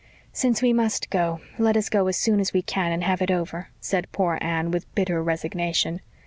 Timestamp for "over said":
3.29-4.11